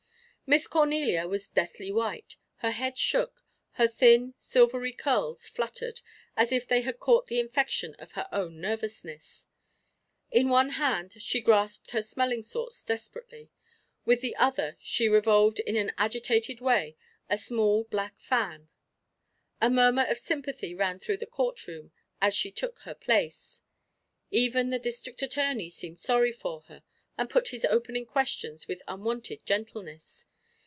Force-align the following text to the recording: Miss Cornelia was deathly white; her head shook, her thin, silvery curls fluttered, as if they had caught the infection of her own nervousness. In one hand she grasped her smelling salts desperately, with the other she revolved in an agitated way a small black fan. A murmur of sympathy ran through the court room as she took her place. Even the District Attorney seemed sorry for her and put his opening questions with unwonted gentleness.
Miss 0.51 0.67
Cornelia 0.67 1.29
was 1.29 1.47
deathly 1.47 1.93
white; 1.93 2.35
her 2.57 2.71
head 2.71 2.97
shook, 2.97 3.41
her 3.75 3.87
thin, 3.87 4.33
silvery 4.37 4.91
curls 4.91 5.47
fluttered, 5.47 6.01
as 6.35 6.51
if 6.51 6.67
they 6.67 6.81
had 6.81 6.99
caught 6.99 7.27
the 7.27 7.39
infection 7.39 7.95
of 7.99 8.11
her 8.11 8.27
own 8.33 8.59
nervousness. 8.59 9.47
In 10.29 10.49
one 10.49 10.71
hand 10.71 11.13
she 11.21 11.39
grasped 11.39 11.91
her 11.91 12.01
smelling 12.01 12.43
salts 12.43 12.83
desperately, 12.83 13.49
with 14.03 14.19
the 14.19 14.35
other 14.35 14.75
she 14.81 15.07
revolved 15.07 15.59
in 15.61 15.77
an 15.77 15.93
agitated 15.97 16.59
way 16.59 16.97
a 17.29 17.37
small 17.37 17.85
black 17.85 18.19
fan. 18.19 18.67
A 19.61 19.69
murmur 19.69 20.03
of 20.03 20.19
sympathy 20.19 20.75
ran 20.75 20.99
through 20.99 21.15
the 21.19 21.25
court 21.25 21.65
room 21.65 21.93
as 22.19 22.35
she 22.35 22.51
took 22.51 22.79
her 22.79 22.93
place. 22.93 23.61
Even 24.31 24.69
the 24.69 24.77
District 24.79 25.21
Attorney 25.21 25.69
seemed 25.69 26.01
sorry 26.01 26.33
for 26.33 26.63
her 26.63 26.83
and 27.17 27.29
put 27.29 27.49
his 27.49 27.63
opening 27.63 28.05
questions 28.05 28.67
with 28.67 28.81
unwonted 28.85 29.45
gentleness. 29.45 30.27